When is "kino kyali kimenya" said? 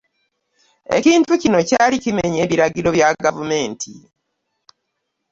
1.41-2.37